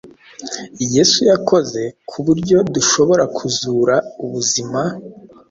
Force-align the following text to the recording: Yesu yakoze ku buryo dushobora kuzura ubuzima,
Yesu 0.95 1.19
yakoze 1.31 1.81
ku 2.09 2.17
buryo 2.25 2.57
dushobora 2.73 3.23
kuzura 3.35 3.95
ubuzima, 4.25 4.81